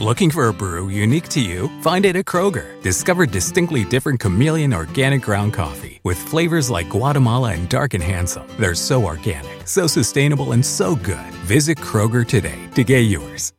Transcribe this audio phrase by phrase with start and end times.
[0.00, 1.68] Looking for a brew unique to you?
[1.82, 2.80] Find it at Kroger.
[2.80, 8.46] Discover distinctly different chameleon organic ground coffee with flavors like Guatemala and Dark and Handsome.
[8.58, 11.30] They're so organic, so sustainable, and so good.
[11.44, 13.52] Visit Kroger today to get yours.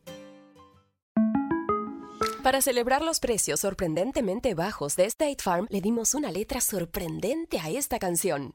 [2.42, 7.70] Para celebrar los precios sorprendentemente bajos de State Farm, le dimos una letra sorprendente a
[7.70, 8.54] esta canción.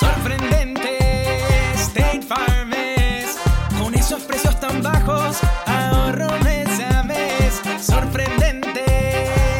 [0.00, 0.98] Sorprendente,
[1.74, 3.36] State Farm es.
[3.78, 5.36] Con esos precios tan bajos,
[5.66, 6.45] ahorro mes a mes.
[7.86, 8.84] Sorprendente,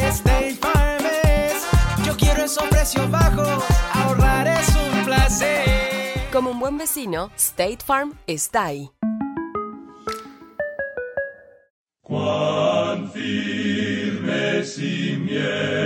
[0.08, 1.64] State Farm es.
[2.04, 6.28] Yo quiero esos precios bajos, ahorrar es un placer.
[6.32, 8.90] Como un buen vecino, State Farm está ahí.
[12.02, 15.85] Cuán firme cimiento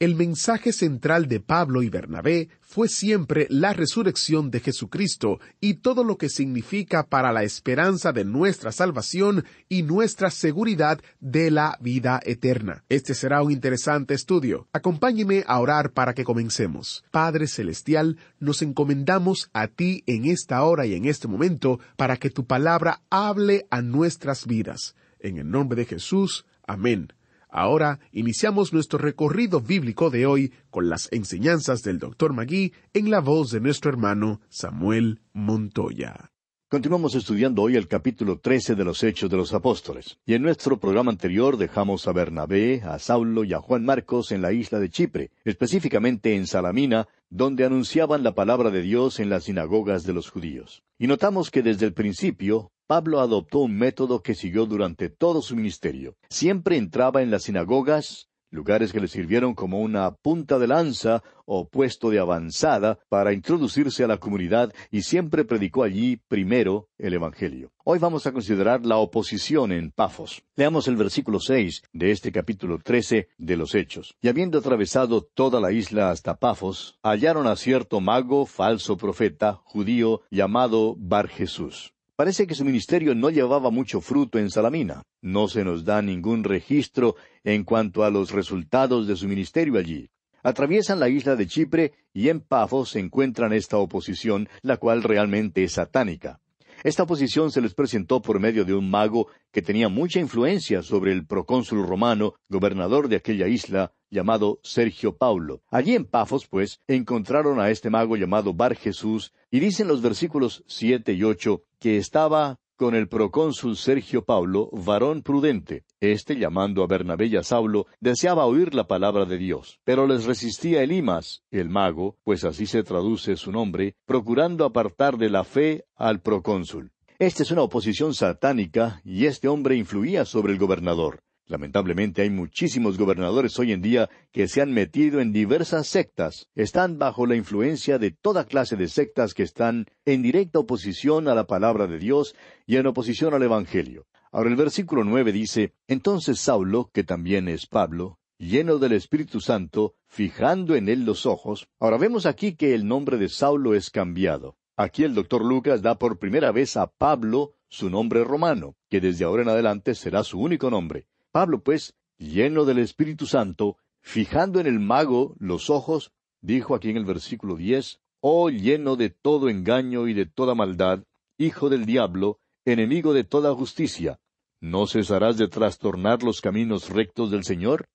[0.00, 6.04] El mensaje central de Pablo y Bernabé fue siempre la resurrección de Jesucristo y todo
[6.04, 12.20] lo que significa para la esperanza de nuestra salvación y nuestra seguridad de la vida
[12.24, 12.84] eterna.
[12.88, 14.68] Este será un interesante estudio.
[14.72, 17.04] Acompáñeme a orar para que comencemos.
[17.10, 22.30] Padre Celestial, nos encomendamos a ti en esta hora y en este momento para que
[22.30, 24.94] tu palabra hable a nuestras vidas.
[25.18, 26.46] En el nombre de Jesús.
[26.68, 27.17] Amén.
[27.50, 32.32] Ahora iniciamos nuestro recorrido bíblico de hoy con las enseñanzas del Dr.
[32.32, 36.30] Magui en la voz de nuestro hermano Samuel Montoya.
[36.70, 40.18] Continuamos estudiando hoy el capítulo 13 de los Hechos de los Apóstoles.
[40.26, 44.42] Y en nuestro programa anterior dejamos a Bernabé, a Saulo y a Juan Marcos en
[44.42, 49.44] la isla de Chipre, específicamente en Salamina, donde anunciaban la palabra de Dios en las
[49.44, 50.82] sinagogas de los judíos.
[50.98, 55.54] Y notamos que desde el principio Pablo adoptó un método que siguió durante todo su
[55.54, 56.16] ministerio.
[56.30, 61.68] Siempre entraba en las sinagogas, lugares que le sirvieron como una punta de lanza o
[61.68, 67.72] puesto de avanzada para introducirse a la comunidad y siempre predicó allí primero el Evangelio.
[67.84, 70.42] Hoy vamos a considerar la oposición en Pafos.
[70.56, 74.14] Leamos el versículo seis de este capítulo trece de los Hechos.
[74.22, 80.22] Y habiendo atravesado toda la isla hasta Pafos, hallaron a cierto mago, falso profeta, judío,
[80.30, 81.92] llamado Bar Jesús.
[82.18, 85.04] Parece que su ministerio no llevaba mucho fruto en Salamina.
[85.22, 87.14] No se nos da ningún registro
[87.44, 90.10] en cuanto a los resultados de su ministerio allí.
[90.42, 95.62] Atraviesan la isla de Chipre y en Pafos se encuentran esta oposición, la cual realmente
[95.62, 96.40] es satánica.
[96.82, 101.12] Esta oposición se les presentó por medio de un mago que tenía mucha influencia sobre
[101.12, 105.62] el procónsul romano, gobernador de aquella isla, llamado Sergio Paulo.
[105.70, 110.64] Allí en Pafos, pues, encontraron a este mago llamado Bar Jesús, y dicen los versículos
[110.66, 115.84] siete y ocho que estaba con el procónsul Sergio Paulo, varón prudente.
[116.00, 120.24] Este, llamando a Bernabé y a Saulo, deseaba oír la palabra de Dios, pero les
[120.24, 125.84] resistía Elimas, el mago, pues así se traduce su nombre, procurando apartar de la fe
[125.96, 126.92] al procónsul.
[127.18, 131.20] Esta es una oposición satánica, y este hombre influía sobre el gobernador.
[131.48, 136.98] Lamentablemente hay muchísimos gobernadores hoy en día que se han metido en diversas sectas, están
[136.98, 141.46] bajo la influencia de toda clase de sectas que están en directa oposición a la
[141.46, 142.36] palabra de Dios
[142.66, 144.06] y en oposición al Evangelio.
[144.30, 149.94] Ahora el versículo nueve dice, Entonces Saulo, que también es Pablo, lleno del Espíritu Santo,
[150.06, 151.66] fijando en él los ojos.
[151.80, 154.58] Ahora vemos aquí que el nombre de Saulo es cambiado.
[154.76, 159.24] Aquí el doctor Lucas da por primera vez a Pablo su nombre romano, que desde
[159.24, 161.06] ahora en adelante será su único nombre.
[161.38, 166.10] Pablo, pues, lleno del Espíritu Santo, fijando en el mago los ojos,
[166.40, 171.04] dijo aquí en el versículo diez, Oh lleno de todo engaño y de toda maldad,
[171.36, 174.18] hijo del diablo, enemigo de toda justicia,
[174.60, 177.88] ¿no cesarás de trastornar los caminos rectos del Señor?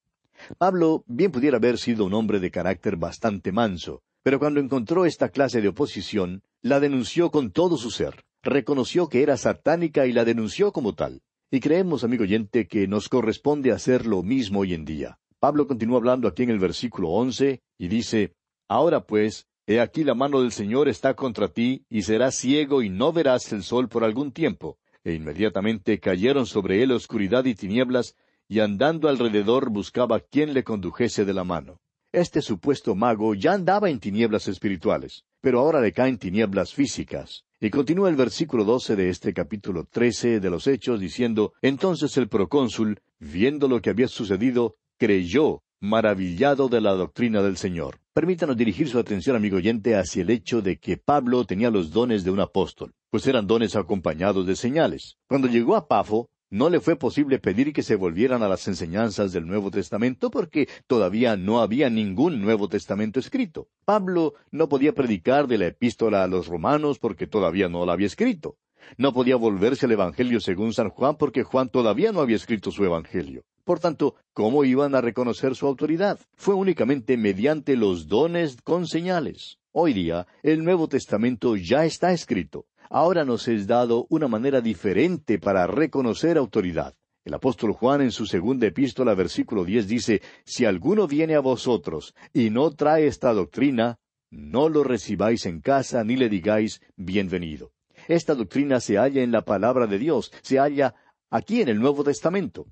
[0.58, 5.28] Pablo bien pudiera haber sido un hombre de carácter bastante manso, pero cuando encontró esta
[5.28, 10.24] clase de oposición, la denunció con todo su ser, reconoció que era satánica y la
[10.24, 11.22] denunció como tal.
[11.54, 15.20] Y creemos, amigo oyente, que nos corresponde hacer lo mismo hoy en día.
[15.40, 18.34] Pablo continúa hablando aquí en el versículo once y dice,
[18.68, 22.90] Ahora pues, he aquí la mano del Señor está contra ti, y serás ciego y
[22.90, 24.80] no verás el sol por algún tiempo.
[25.04, 28.16] E inmediatamente cayeron sobre él oscuridad y tinieblas,
[28.48, 31.80] y andando alrededor buscaba quien le condujese de la mano.
[32.12, 37.46] Este supuesto mago ya andaba en tinieblas espirituales, pero ahora le caen tinieblas físicas.
[37.66, 42.28] Y continúa el versículo doce de este capítulo trece de los Hechos diciendo Entonces el
[42.28, 48.00] procónsul, viendo lo que había sucedido, creyó, maravillado de la doctrina del Señor.
[48.12, 52.26] Permítanos dirigir su atención, amigo oyente, hacia el hecho de que Pablo tenía los dones
[52.26, 55.16] de un apóstol, pues eran dones acompañados de señales.
[55.30, 59.32] Cuando llegó a Pafo, no le fue posible pedir que se volvieran a las enseñanzas
[59.32, 63.70] del Nuevo Testamento porque todavía no había ningún Nuevo Testamento escrito.
[63.86, 68.06] Pablo no podía predicar de la epístola a los romanos porque todavía no la había
[68.06, 68.58] escrito.
[68.98, 72.86] No podía volverse al Evangelio según San Juan porque Juan todavía no había escrito su
[72.86, 73.46] Evangelio.
[73.64, 76.20] Por tanto, ¿cómo iban a reconocer su autoridad?
[76.36, 79.58] Fue únicamente mediante los dones con señales.
[79.72, 85.40] Hoy día, el Nuevo Testamento ya está escrito ahora nos es dado una manera diferente
[85.40, 86.94] para reconocer autoridad.
[87.26, 92.14] El apóstol Juan en su segunda epístola, versículo diez, dice, Si alguno viene a vosotros
[92.34, 93.98] y no trae esta doctrina,
[94.30, 97.72] no lo recibáis en casa ni le digáis bienvenido.
[98.08, 100.94] Esta doctrina se halla en la palabra de Dios, se halla
[101.32, 102.68] aquí en el Nuevo Testamento.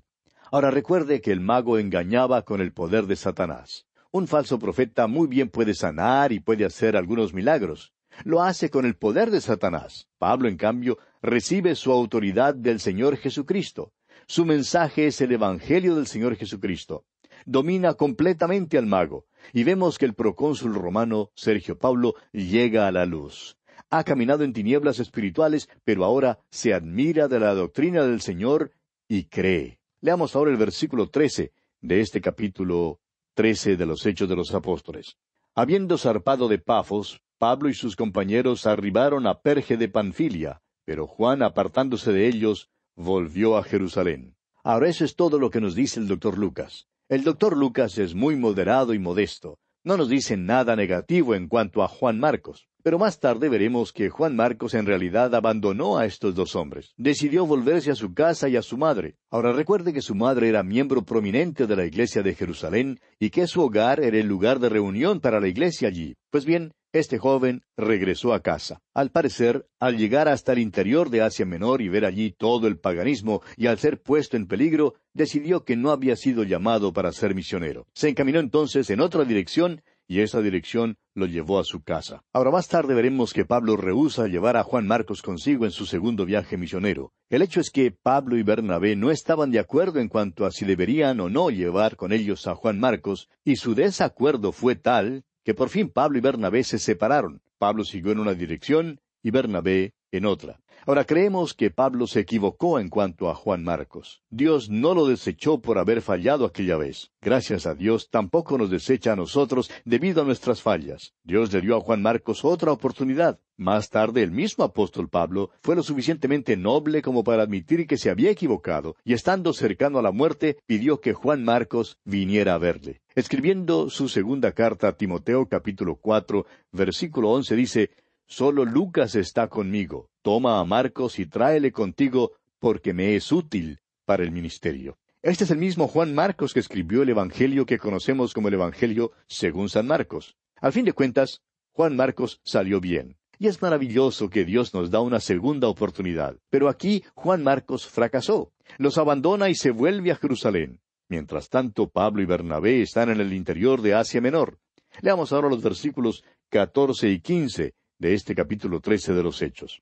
[0.52, 3.86] Ahora recuerde que el mago engañaba con el poder de Satanás.
[4.12, 7.92] Un falso profeta muy bien puede sanar y puede hacer algunos milagros.
[8.24, 10.08] Lo hace con el poder de Satanás.
[10.18, 13.92] Pablo, en cambio, recibe su autoridad del Señor Jesucristo.
[14.26, 17.04] Su mensaje es el Evangelio del Señor Jesucristo.
[17.44, 23.04] Domina completamente al mago, y vemos que el procónsul romano, Sergio Pablo, llega a la
[23.04, 23.56] luz.
[23.90, 28.72] Ha caminado en tinieblas espirituales, pero ahora se admira de la doctrina del Señor
[29.08, 29.80] y cree.
[30.00, 33.00] Leamos ahora el versículo trece de este capítulo
[33.34, 35.16] trece de los Hechos de los Apóstoles.
[35.54, 41.42] Habiendo zarpado de Pafos, Pablo y sus compañeros arribaron a Perge de Panfilia, pero Juan,
[41.42, 44.36] apartándose de ellos, volvió a Jerusalén.
[44.62, 46.86] Ahora eso es todo lo que nos dice el doctor Lucas.
[47.08, 49.58] El doctor Lucas es muy moderado y modesto.
[49.82, 52.68] No nos dice nada negativo en cuanto a Juan Marcos.
[52.84, 56.94] Pero más tarde veremos que Juan Marcos en realidad abandonó a estos dos hombres.
[56.96, 59.16] Decidió volverse a su casa y a su madre.
[59.30, 63.48] Ahora recuerde que su madre era miembro prominente de la iglesia de Jerusalén y que
[63.48, 66.14] su hogar era el lugar de reunión para la iglesia allí.
[66.30, 68.82] Pues bien, este joven regresó a casa.
[68.94, 72.78] Al parecer, al llegar hasta el interior de Asia Menor y ver allí todo el
[72.78, 77.34] paganismo y al ser puesto en peligro, decidió que no había sido llamado para ser
[77.34, 77.86] misionero.
[77.94, 82.22] Se encaminó entonces en otra dirección y esa dirección lo llevó a su casa.
[82.32, 86.26] Ahora más tarde veremos que Pablo rehúsa llevar a Juan Marcos consigo en su segundo
[86.26, 87.12] viaje misionero.
[87.30, 90.66] El hecho es que Pablo y Bernabé no estaban de acuerdo en cuanto a si
[90.66, 95.54] deberían o no llevar con ellos a Juan Marcos, y su desacuerdo fue tal que
[95.54, 97.42] por fin Pablo y Bernabé se separaron.
[97.58, 100.60] Pablo siguió en una dirección y Bernabé en otra.
[100.84, 104.20] Ahora creemos que Pablo se equivocó en cuanto a Juan Marcos.
[104.30, 107.12] Dios no lo desechó por haber fallado aquella vez.
[107.20, 111.14] Gracias a Dios tampoco nos desecha a nosotros debido a nuestras fallas.
[111.22, 113.38] Dios le dio a Juan Marcos otra oportunidad.
[113.56, 118.10] Más tarde el mismo apóstol Pablo fue lo suficientemente noble como para admitir que se
[118.10, 123.02] había equivocado y estando cercano a la muerte pidió que Juan Marcos viniera a verle.
[123.14, 127.90] Escribiendo su segunda carta a Timoteo capítulo cuatro versículo once dice
[128.26, 130.08] Solo Lucas está conmigo.
[130.22, 134.98] Toma a Marcos y tráele contigo, porque me es útil para el ministerio.
[135.22, 139.12] Este es el mismo Juan Marcos que escribió el Evangelio que conocemos como el Evangelio
[139.28, 140.36] según San Marcos.
[140.60, 141.42] Al fin de cuentas,
[141.72, 143.16] Juan Marcos salió bien.
[143.38, 146.36] Y es maravilloso que Dios nos da una segunda oportunidad.
[146.50, 148.52] Pero aquí Juan Marcos fracasó.
[148.78, 150.80] Los abandona y se vuelve a Jerusalén.
[151.08, 154.58] Mientras tanto, Pablo y Bernabé están en el interior de Asia Menor.
[155.00, 159.80] Leamos ahora los versículos catorce y quince de este capítulo trece de los Hechos.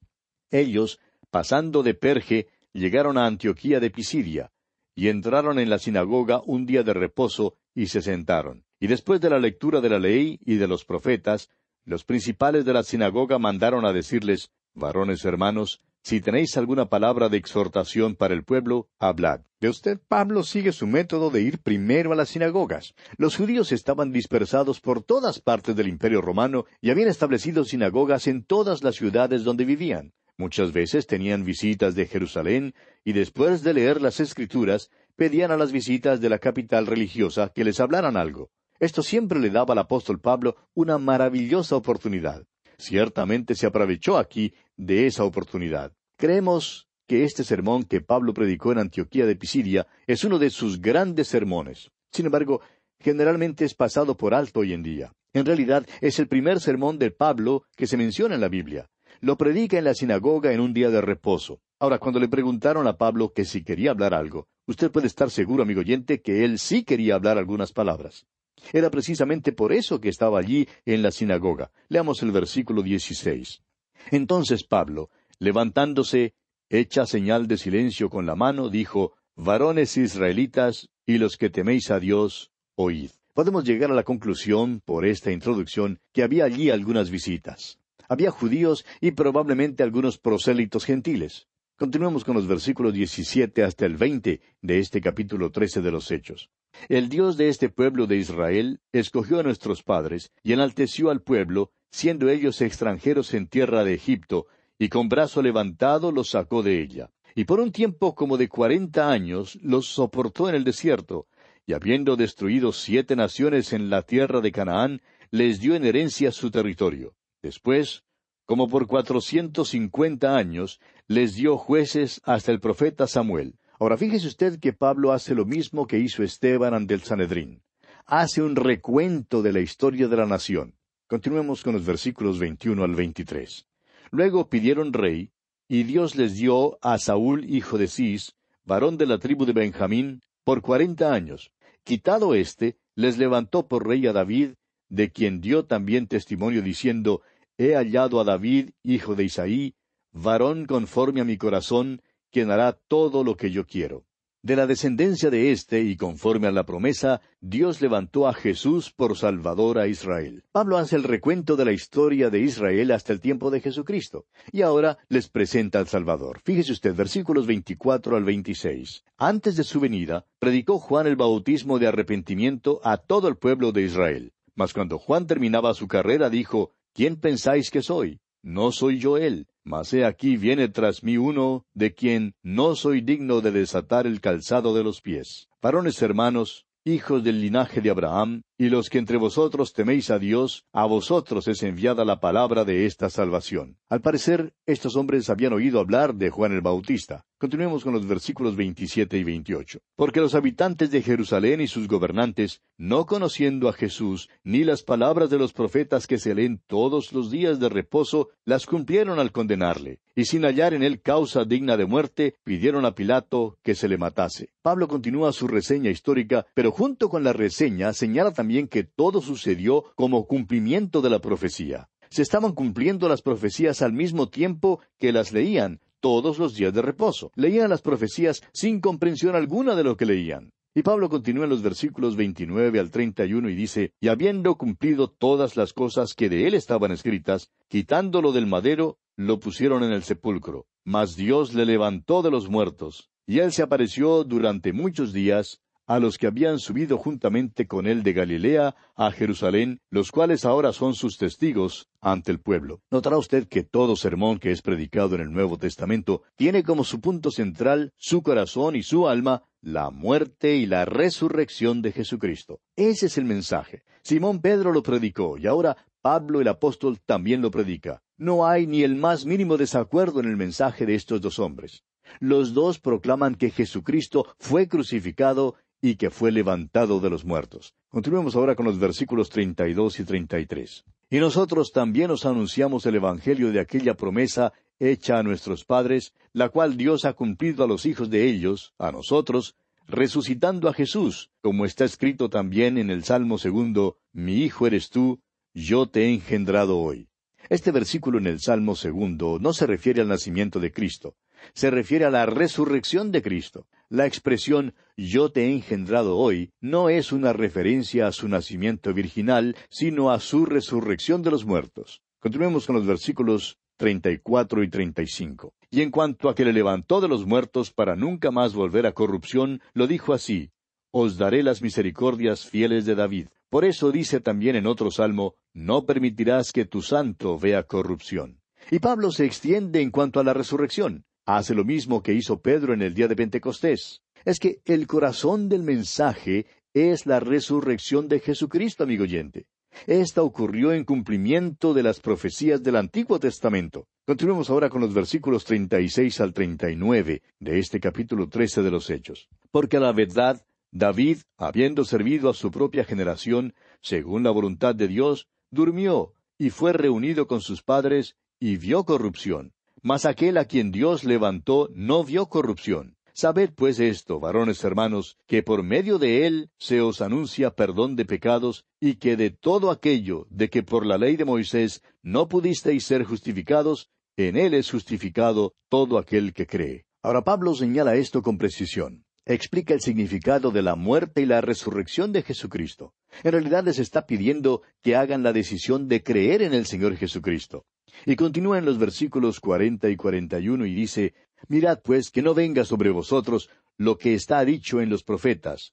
[0.50, 1.00] Ellos,
[1.30, 4.52] pasando de Perge, llegaron a Antioquía de Pisidia,
[4.94, 8.66] y entraron en la sinagoga un día de reposo, y se sentaron.
[8.78, 11.48] Y después de la lectura de la ley y de los profetas,
[11.86, 17.36] los principales de la sinagoga mandaron a decirles, Varones hermanos, si tenéis alguna palabra de
[17.36, 19.42] exhortación para el pueblo, hablad.
[19.60, 22.94] De usted, Pablo sigue su método de ir primero a las sinagogas.
[23.18, 28.44] Los judíos estaban dispersados por todas partes del imperio romano y habían establecido sinagogas en
[28.44, 30.12] todas las ciudades donde vivían.
[30.38, 35.70] Muchas veces tenían visitas de Jerusalén y después de leer las escrituras pedían a las
[35.70, 38.50] visitas de la capital religiosa que les hablaran algo.
[38.78, 42.46] Esto siempre le daba al apóstol Pablo una maravillosa oportunidad.
[42.80, 45.92] Ciertamente se aprovechó aquí de esa oportunidad.
[46.16, 50.80] Creemos que este sermón que Pablo predicó en Antioquía de Pisidia es uno de sus
[50.80, 51.90] grandes sermones.
[52.10, 52.62] Sin embargo,
[52.98, 55.12] generalmente es pasado por alto hoy en día.
[55.34, 58.88] En realidad, es el primer sermón de Pablo que se menciona en la Biblia.
[59.20, 61.60] Lo predica en la sinagoga en un día de reposo.
[61.78, 65.64] Ahora, cuando le preguntaron a Pablo que si quería hablar algo, usted puede estar seguro,
[65.64, 68.26] amigo oyente, que él sí quería hablar algunas palabras.
[68.72, 71.70] Era precisamente por eso que estaba allí en la sinagoga.
[71.88, 73.62] Leamos el versículo 16.
[74.10, 76.34] Entonces Pablo, levantándose,
[76.68, 81.98] hecha señal de silencio con la mano, dijo, Varones israelitas y los que teméis a
[81.98, 83.10] Dios, oíd.
[83.34, 87.78] Podemos llegar a la conclusión, por esta introducción, que había allí algunas visitas.
[88.08, 91.46] Había judíos y probablemente algunos prosélitos gentiles.
[91.76, 96.50] Continuemos con los versículos 17 hasta el 20 de este capítulo 13 de los Hechos.
[96.88, 101.72] El Dios de este pueblo de Israel escogió a nuestros padres y enalteció al pueblo,
[101.90, 104.46] siendo ellos extranjeros en tierra de Egipto,
[104.78, 107.10] y con brazo levantado los sacó de ella.
[107.34, 111.26] Y por un tiempo como de cuarenta años los soportó en el desierto,
[111.66, 116.50] y habiendo destruido siete naciones en la tierra de Canaán, les dio en herencia su
[116.50, 117.14] territorio.
[117.42, 118.04] Después
[118.50, 123.59] como por cuatrocientos cincuenta años, les dio jueces hasta el profeta Samuel.
[123.80, 127.62] Ahora fíjese usted que Pablo hace lo mismo que hizo Esteban ante el Sanedrín.
[128.04, 130.74] Hace un recuento de la historia de la nación.
[131.06, 133.66] Continuemos con los versículos 21 al 23.
[134.10, 135.30] Luego pidieron rey,
[135.66, 138.34] y Dios les dio a Saúl, hijo de Cis,
[138.66, 141.50] varón de la tribu de Benjamín, por cuarenta años.
[141.82, 144.56] Quitado éste, les levantó por rey a David,
[144.90, 147.22] de quien dio también testimonio diciendo,
[147.56, 149.74] he hallado a David, hijo de Isaí,
[150.12, 154.04] varón conforme a mi corazón, quien hará todo lo que yo quiero.
[154.42, 159.18] De la descendencia de éste, y conforme a la promesa, Dios levantó a Jesús por
[159.18, 160.44] Salvador a Israel.
[160.50, 164.62] Pablo hace el recuento de la historia de Israel hasta el tiempo de Jesucristo, y
[164.62, 166.40] ahora les presenta al Salvador.
[166.42, 169.04] Fíjese usted, versículos 24 al 26.
[169.18, 173.82] Antes de su venida, predicó Juan el bautismo de arrepentimiento a todo el pueblo de
[173.82, 174.32] Israel.
[174.54, 178.20] Mas cuando Juan terminaba su carrera, dijo, ¿Quién pensáis que soy?
[178.42, 183.00] No soy yo él, mas he aquí viene tras mí uno de quien no soy
[183.00, 185.48] digno de desatar el calzado de los pies.
[185.62, 190.64] Varones hermanos, hijos del linaje de Abraham, y los que entre vosotros teméis a Dios,
[190.72, 193.78] a vosotros es enviada la palabra de esta salvación.
[193.88, 197.26] Al parecer, estos hombres habían oído hablar de Juan el Bautista.
[197.40, 199.78] Continuemos con los versículos 27 y 28.
[199.96, 205.30] Porque los habitantes de Jerusalén y sus gobernantes, no conociendo a Jesús, ni las palabras
[205.30, 210.00] de los profetas que se leen todos los días de reposo, las cumplieron al condenarle,
[210.14, 213.96] y sin hallar en él causa digna de muerte, pidieron a Pilato que se le
[213.96, 214.50] matase.
[214.60, 219.84] Pablo continúa su reseña histórica, pero junto con la reseña señala también que todo sucedió
[219.94, 221.88] como cumplimiento de la profecía.
[222.10, 226.82] Se estaban cumpliendo las profecías al mismo tiempo que las leían, todos los días de
[226.82, 227.30] reposo.
[227.36, 230.50] Leían las profecías sin comprensión alguna de lo que leían.
[230.72, 235.56] Y Pablo continúa en los versículos 29 al 31 y dice, Y habiendo cumplido todas
[235.56, 240.66] las cosas que de él estaban escritas, quitándolo del madero, lo pusieron en el sepulcro.
[240.84, 245.98] Mas Dios le levantó de los muertos, y él se apareció durante muchos días a
[245.98, 250.94] los que habían subido juntamente con él de Galilea a Jerusalén, los cuales ahora son
[250.94, 252.80] sus testigos ante el pueblo.
[252.92, 257.00] Notará usted que todo sermón que es predicado en el Nuevo Testamento tiene como su
[257.00, 262.60] punto central su corazón y su alma la muerte y la resurrección de Jesucristo.
[262.76, 263.82] Ese es el mensaje.
[264.04, 268.00] Simón Pedro lo predicó y ahora Pablo el apóstol también lo predica.
[268.16, 271.82] No hay ni el más mínimo desacuerdo en el mensaje de estos dos hombres.
[272.18, 277.74] Los dos proclaman que Jesucristo fue crucificado y que fue levantado de los muertos.
[277.88, 280.84] Continuemos ahora con los versículos treinta y dos y treinta y tres.
[281.10, 286.48] Y nosotros también os anunciamos el Evangelio de aquella promesa hecha a nuestros padres, la
[286.48, 289.56] cual Dios ha cumplido a los hijos de ellos, a nosotros,
[289.86, 295.20] resucitando a Jesús, como está escrito también en el Salmo segundo, Mi hijo eres tú,
[295.52, 297.08] yo te he engendrado hoy.
[297.48, 301.16] Este versículo en el Salmo segundo no se refiere al nacimiento de Cristo,
[301.52, 303.66] se refiere a la resurrección de Cristo.
[303.92, 309.56] La expresión yo te he engendrado hoy no es una referencia a su nacimiento virginal,
[309.68, 312.00] sino a su resurrección de los muertos.
[312.20, 315.54] Continuemos con los versículos treinta y cuatro y treinta y cinco.
[315.72, 318.92] Y en cuanto a que le levantó de los muertos para nunca más volver a
[318.92, 320.52] corrupción, lo dijo así
[320.92, 323.26] Os daré las misericordias fieles de David.
[323.48, 328.40] Por eso dice también en otro salmo No permitirás que tu santo vea corrupción.
[328.70, 331.06] Y Pablo se extiende en cuanto a la resurrección.
[331.36, 334.02] Hace lo mismo que hizo Pedro en el día de Pentecostés.
[334.24, 339.46] Es que el corazón del mensaje es la resurrección de Jesucristo, amigo oyente.
[339.86, 343.86] Esta ocurrió en cumplimiento de las profecías del Antiguo Testamento.
[344.04, 349.28] Continuemos ahora con los versículos 36 al 39 de este capítulo 13 de los Hechos.
[349.52, 354.88] Porque a la verdad, David, habiendo servido a su propia generación, según la voluntad de
[354.88, 359.52] Dios, durmió y fue reunido con sus padres y vio corrupción.
[359.82, 362.96] Mas aquel a quien Dios levantó no vio corrupción.
[363.12, 368.04] Sabed pues esto, varones hermanos, que por medio de él se os anuncia perdón de
[368.04, 372.84] pecados, y que de todo aquello de que por la ley de Moisés no pudisteis
[372.84, 376.84] ser justificados, en él es justificado todo aquel que cree.
[377.02, 379.04] Ahora Pablo señala esto con precisión.
[379.34, 382.94] Explica el significado de la muerte y la resurrección de Jesucristo.
[383.22, 387.64] En realidad les está pidiendo que hagan la decisión de creer en el Señor Jesucristo.
[388.06, 391.14] Y continúa en los versículos cuarenta y cuarenta y uno y dice,
[391.48, 395.72] Mirad pues que no venga sobre vosotros lo que está dicho en los profetas.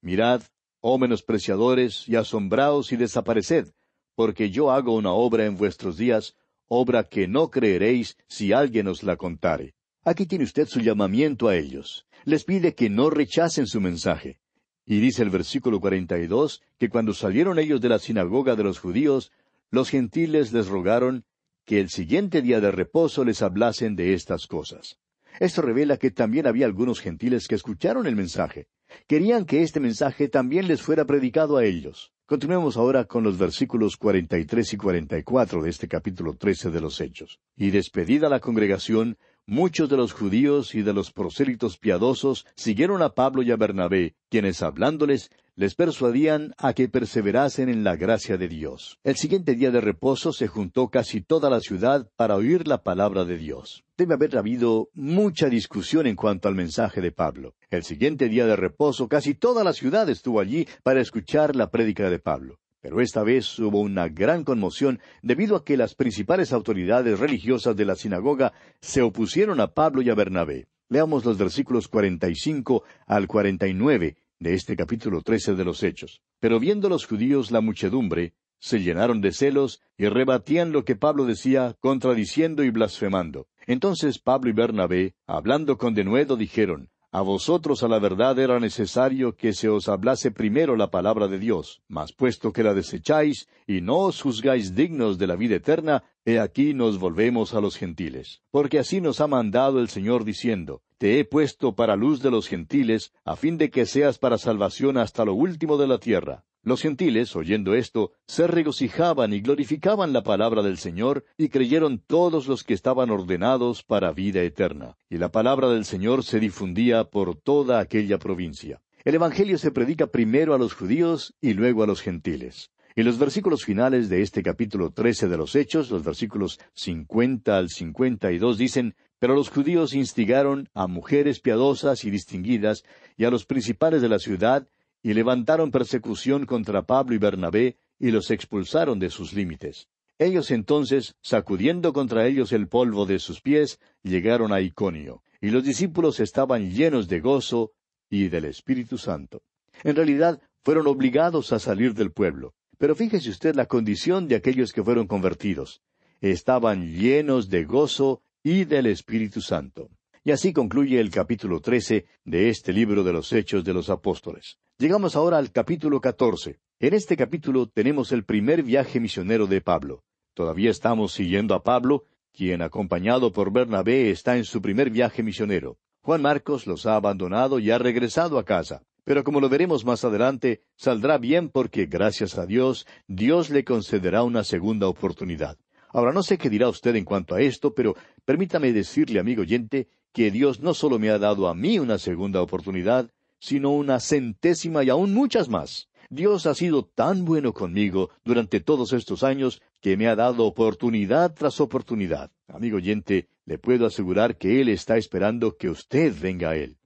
[0.00, 0.42] Mirad,
[0.80, 3.72] oh menospreciadores, y asombraos y desapareced,
[4.14, 6.34] porque yo hago una obra en vuestros días,
[6.68, 9.74] obra que no creeréis si alguien os la contare.
[10.04, 12.05] Aquí tiene usted su llamamiento a ellos.
[12.26, 14.40] Les pide que no rechacen su mensaje.
[14.84, 18.64] Y dice el versículo cuarenta y dos que cuando salieron ellos de la sinagoga de
[18.64, 19.30] los judíos,
[19.70, 21.24] los gentiles les rogaron
[21.64, 24.98] que el siguiente día de reposo les hablasen de estas cosas.
[25.38, 28.66] Esto revela que también había algunos gentiles que escucharon el mensaje.
[29.06, 32.12] Querían que este mensaje también les fuera predicado a ellos.
[32.26, 36.34] Continuemos ahora con los versículos cuarenta y tres y cuarenta y cuatro de este capítulo
[36.34, 37.38] trece de los Hechos.
[37.56, 43.10] Y despedida la congregación, muchos de los judíos y de los prosélitos piadosos siguieron a
[43.10, 48.46] Pablo y a Bernabé, quienes hablándoles les persuadían a que perseverasen en la gracia de
[48.46, 48.98] Dios.
[49.04, 53.24] El siguiente día de reposo se juntó casi toda la ciudad para oír la palabra
[53.24, 53.82] de Dios.
[53.96, 57.54] Debe haber habido mucha discusión en cuanto al mensaje de Pablo.
[57.70, 62.10] El siguiente día de reposo casi toda la ciudad estuvo allí para escuchar la prédica
[62.10, 62.58] de Pablo.
[62.86, 67.84] Pero esta vez hubo una gran conmoción debido a que las principales autoridades religiosas de
[67.84, 70.68] la sinagoga se opusieron a Pablo y a Bernabé.
[70.88, 76.22] Leamos los versículos 45 al 49 de este capítulo trece de los Hechos.
[76.38, 81.24] Pero viendo los judíos la muchedumbre, se llenaron de celos y rebatían lo que Pablo
[81.24, 83.48] decía, contradiciendo y blasfemando.
[83.66, 89.36] Entonces Pablo y Bernabé, hablando con denuedo, dijeron, a vosotros a la verdad era necesario
[89.36, 93.80] que se os hablase primero la palabra de Dios, mas puesto que la desecháis y
[93.80, 98.42] no os juzgáis dignos de la vida eterna, he aquí nos volvemos a los gentiles.
[98.50, 102.48] Porque así nos ha mandado el Señor diciendo, Te he puesto para luz de los
[102.48, 106.44] gentiles, a fin de que seas para salvación hasta lo último de la tierra.
[106.66, 112.48] Los gentiles, oyendo esto, se regocijaban y glorificaban la palabra del Señor, y creyeron todos
[112.48, 114.96] los que estaban ordenados para vida eterna.
[115.08, 118.82] Y la palabra del Señor se difundía por toda aquella provincia.
[119.04, 122.72] El Evangelio se predica primero a los judíos y luego a los gentiles.
[122.96, 127.70] Y los versículos finales de este capítulo trece de los Hechos, los versículos cincuenta al
[127.70, 132.82] cincuenta y dos, dicen Pero los judíos instigaron a mujeres piadosas y distinguidas,
[133.16, 134.66] y a los principales de la ciudad,
[135.06, 139.86] y levantaron persecución contra Pablo y Bernabé, y los expulsaron de sus límites.
[140.18, 145.62] Ellos entonces, sacudiendo contra ellos el polvo de sus pies, llegaron a Iconio, y los
[145.62, 147.70] discípulos estaban llenos de gozo
[148.10, 149.42] y del Espíritu Santo.
[149.84, 152.54] En realidad, fueron obligados a salir del pueblo.
[152.76, 155.82] Pero fíjese usted la condición de aquellos que fueron convertidos.
[156.20, 159.88] Estaban llenos de gozo y del Espíritu Santo.
[160.24, 164.58] Y así concluye el capítulo trece de este libro de los Hechos de los Apóstoles.
[164.78, 166.58] Llegamos ahora al capítulo catorce.
[166.80, 170.04] En este capítulo tenemos el primer viaje misionero de Pablo.
[170.34, 175.78] Todavía estamos siguiendo a Pablo, quien acompañado por Bernabé está en su primer viaje misionero.
[176.02, 178.82] Juan Marcos los ha abandonado y ha regresado a casa.
[179.02, 184.24] Pero como lo veremos más adelante, saldrá bien porque, gracias a Dios, Dios le concederá
[184.24, 185.56] una segunda oportunidad.
[185.88, 189.88] Ahora no sé qué dirá usted en cuanto a esto, pero permítame decirle, amigo oyente,
[190.12, 194.84] que Dios no solo me ha dado a mí una segunda oportunidad, sino una centésima
[194.84, 195.88] y aún muchas más.
[196.08, 201.34] Dios ha sido tan bueno conmigo durante todos estos años que me ha dado oportunidad
[201.34, 202.30] tras oportunidad.
[202.48, 206.76] Amigo oyente, le puedo asegurar que Él está esperando que usted venga a Él.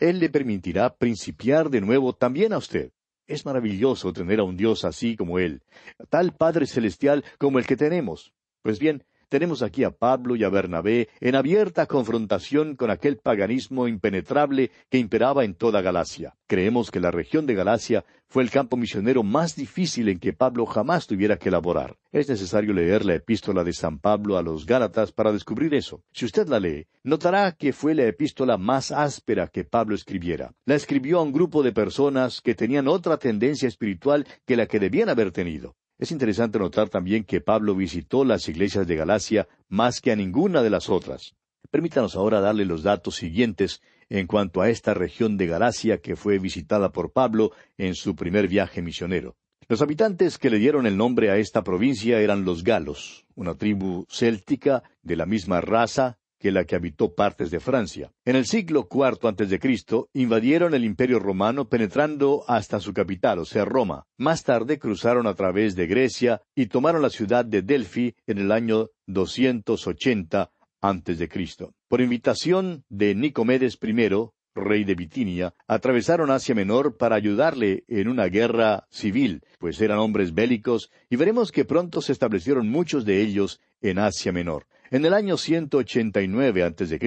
[0.00, 2.92] Él le permitirá principiar de nuevo también a usted.
[3.26, 5.62] Es maravilloso tener a un Dios así como Él,
[6.08, 8.32] tal Padre Celestial como el que tenemos.
[8.62, 13.88] Pues bien, tenemos aquí a Pablo y a Bernabé en abierta confrontación con aquel paganismo
[13.88, 16.34] impenetrable que imperaba en toda Galacia.
[16.46, 20.66] Creemos que la región de Galacia fue el campo misionero más difícil en que Pablo
[20.66, 21.96] jamás tuviera que elaborar.
[22.12, 26.02] Es necesario leer la epístola de San Pablo a los Gálatas para descubrir eso.
[26.12, 30.52] Si usted la lee, notará que fue la epístola más áspera que Pablo escribiera.
[30.64, 34.78] La escribió a un grupo de personas que tenían otra tendencia espiritual que la que
[34.78, 35.74] debían haber tenido.
[35.98, 40.62] Es interesante notar también que Pablo visitó las iglesias de Galacia más que a ninguna
[40.62, 41.34] de las otras.
[41.72, 46.38] Permítanos ahora darle los datos siguientes en cuanto a esta región de Galacia que fue
[46.38, 49.36] visitada por Pablo en su primer viaje misionero.
[49.66, 54.06] Los habitantes que le dieron el nombre a esta provincia eran los galos, una tribu
[54.08, 58.12] céltica de la misma raza que la que habitó partes de Francia.
[58.24, 63.64] En el siglo IV Cristo invadieron el Imperio romano penetrando hasta su capital, o sea,
[63.64, 64.04] Roma.
[64.16, 68.52] Más tarde cruzaron a través de Grecia y tomaron la ciudad de Delphi en el
[68.52, 71.74] año 280 antes de Cristo.
[71.88, 74.08] Por invitación de Nicomedes I,
[74.54, 80.34] rey de Bitinia, atravesaron Asia Menor para ayudarle en una guerra civil, pues eran hombres
[80.34, 84.66] bélicos, y veremos que pronto se establecieron muchos de ellos en Asia Menor.
[84.90, 86.98] En el año 189 a.C.,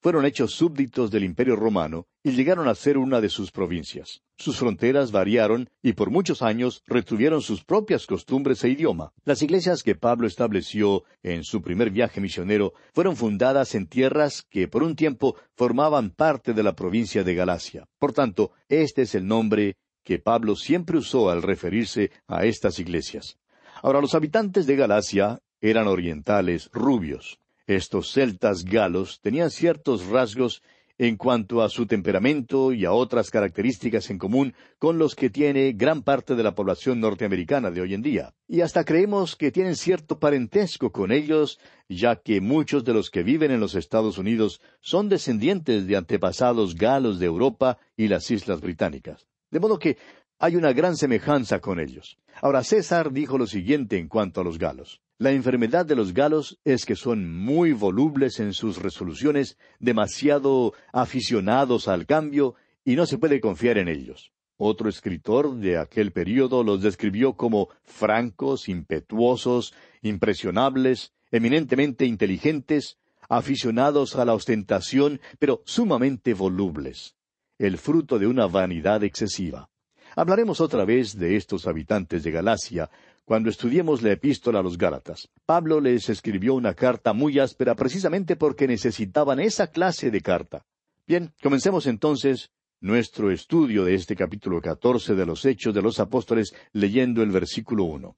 [0.00, 4.22] fueron hechos súbditos del Imperio Romano y llegaron a ser una de sus provincias.
[4.36, 9.12] Sus fronteras variaron y por muchos años retuvieron sus propias costumbres e idioma.
[9.24, 14.68] Las iglesias que Pablo estableció en su primer viaje misionero fueron fundadas en tierras que
[14.68, 17.88] por un tiempo formaban parte de la provincia de Galacia.
[17.98, 23.38] Por tanto, este es el nombre que Pablo siempre usó al referirse a estas iglesias.
[23.82, 27.38] Ahora, los habitantes de Galacia eran orientales rubios.
[27.68, 30.62] Estos celtas galos tenían ciertos rasgos
[30.96, 35.74] en cuanto a su temperamento y a otras características en común con los que tiene
[35.74, 38.32] gran parte de la población norteamericana de hoy en día.
[38.48, 43.22] Y hasta creemos que tienen cierto parentesco con ellos, ya que muchos de los que
[43.22, 48.62] viven en los Estados Unidos son descendientes de antepasados galos de Europa y las Islas
[48.62, 49.26] Británicas.
[49.50, 49.98] De modo que
[50.38, 52.16] hay una gran semejanza con ellos.
[52.40, 55.02] Ahora César dijo lo siguiente en cuanto a los galos.
[55.20, 61.88] La enfermedad de los galos es que son muy volubles en sus resoluciones, demasiado aficionados
[61.88, 62.54] al cambio,
[62.84, 64.30] y no se puede confiar en ellos.
[64.56, 72.96] Otro escritor de aquel período los describió como francos, impetuosos, impresionables, eminentemente inteligentes,
[73.28, 77.16] aficionados a la ostentación, pero sumamente volubles,
[77.58, 79.68] el fruto de una vanidad excesiva.
[80.14, 82.90] Hablaremos otra vez de estos habitantes de Galacia,
[83.28, 85.28] cuando estudiemos la epístola a los Gálatas.
[85.44, 90.64] Pablo les escribió una carta muy áspera precisamente porque necesitaban esa clase de carta.
[91.06, 96.54] Bien, comencemos entonces nuestro estudio de este capítulo catorce de los Hechos de los Apóstoles
[96.72, 98.16] leyendo el versículo uno.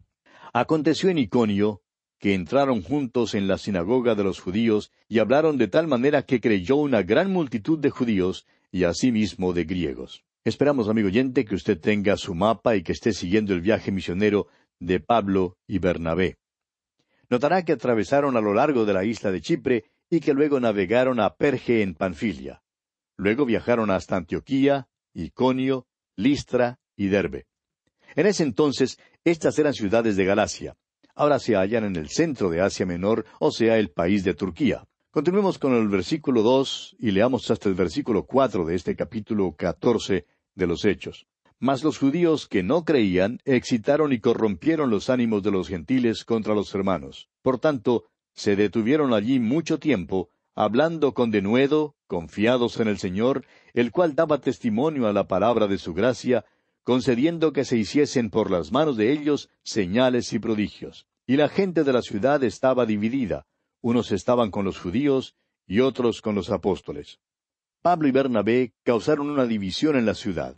[0.53, 1.83] Aconteció en Iconio
[2.21, 6.41] que entraron juntos en la sinagoga de los judíos y hablaron de tal manera que
[6.41, 10.23] creyó una gran multitud de judíos y asimismo de griegos.
[10.45, 14.47] Esperamos, amigo oyente, que usted tenga su mapa y que esté siguiendo el viaje misionero
[14.81, 16.39] de Pablo y Bernabé.
[17.29, 21.21] Notará que atravesaron a lo largo de la isla de Chipre y que luego navegaron
[21.21, 22.63] a Perge en Panfilia.
[23.17, 27.47] Luego viajaron hasta Antioquía, Iconio, Listra y Derbe.
[28.17, 30.77] En ese entonces, estas eran ciudades de Galacia.
[31.15, 34.85] Ahora se hallan en el centro de Asia Menor, o sea, el país de Turquía.
[35.11, 40.27] Continuemos con el versículo dos y leamos hasta el versículo cuatro de este capítulo catorce
[40.55, 41.27] de los Hechos.
[41.61, 46.55] Mas los judíos que no creían excitaron y corrompieron los ánimos de los gentiles contra
[46.55, 47.29] los hermanos.
[47.43, 53.45] Por tanto, se detuvieron allí mucho tiempo, hablando con denuedo, confiados en el Señor,
[53.75, 56.47] el cual daba testimonio a la palabra de su gracia,
[56.83, 61.07] concediendo que se hiciesen por las manos de ellos señales y prodigios.
[61.27, 63.47] Y la gente de la ciudad estaba dividida,
[63.83, 67.21] unos estaban con los judíos y otros con los apóstoles.
[67.83, 70.57] Pablo y Bernabé causaron una división en la ciudad.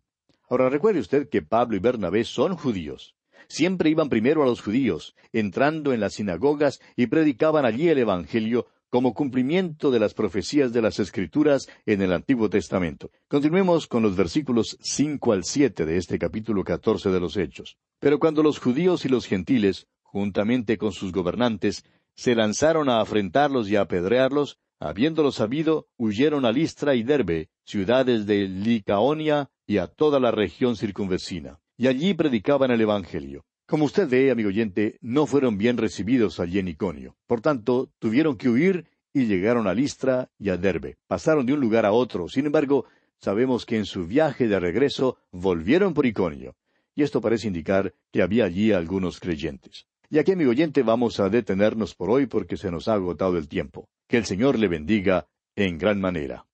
[0.52, 3.14] Ahora recuerde usted que Pablo y Bernabé son judíos.
[3.48, 8.66] Siempre iban primero a los judíos, entrando en las sinagogas y predicaban allí el Evangelio
[8.90, 13.10] como cumplimiento de las profecías de las Escrituras en el Antiguo Testamento.
[13.28, 17.78] Continuemos con los versículos cinco al siete de este capítulo catorce de los Hechos.
[17.98, 21.82] Pero cuando los judíos y los gentiles, juntamente con sus gobernantes,
[22.14, 28.26] se lanzaron a afrentarlos y a apedrearlos, habiéndolo sabido, huyeron a Listra y Derbe, ciudades
[28.26, 31.58] de Licaonia y a toda la región circunvecina.
[31.78, 33.46] Y allí predicaban el Evangelio.
[33.66, 37.16] Como usted ve, amigo oyente, no fueron bien recibidos allí en Iconio.
[37.26, 40.98] Por tanto, tuvieron que huir y llegaron a Listra y a Derbe.
[41.06, 42.28] Pasaron de un lugar a otro.
[42.28, 42.84] Sin embargo,
[43.16, 46.54] sabemos que en su viaje de regreso volvieron por Iconio.
[46.94, 49.86] Y esto parece indicar que había allí algunos creyentes.
[50.10, 53.48] Y aquí, amigo oyente, vamos a detenernos por hoy porque se nos ha agotado el
[53.48, 53.88] tiempo.
[54.06, 56.44] Que el Señor le bendiga en gran manera.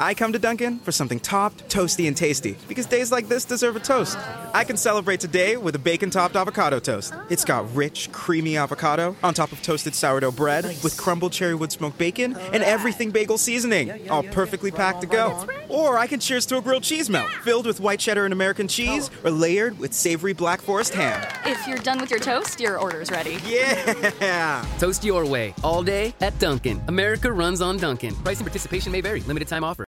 [0.00, 3.74] I come to Dunkin' for something topped, toasty, and tasty because days like this deserve
[3.74, 4.16] a toast.
[4.54, 7.12] I can celebrate today with a bacon topped avocado toast.
[7.30, 11.72] It's got rich, creamy avocado on top of toasted sourdough bread with crumbled cherry wood
[11.72, 15.48] smoked bacon and everything bagel seasoning, all perfectly packed to go.
[15.68, 18.68] Or I can cheers to a grilled cheese melt filled with white cheddar and American
[18.68, 19.28] cheese oh.
[19.28, 21.26] or layered with savory black forest ham.
[21.44, 23.38] If you're done with your toast, your order's ready.
[23.46, 24.64] Yeah!
[24.78, 26.82] Toast your way all day at Dunkin'.
[26.88, 28.14] America runs on Dunkin'.
[28.16, 29.20] Price and participation may vary.
[29.20, 29.84] Limited time offer.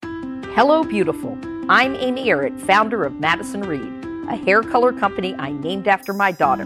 [0.56, 1.38] Hello, beautiful.
[1.70, 6.32] I'm Amy Errett, founder of Madison Reed, a hair color company I named after my
[6.32, 6.65] daughter.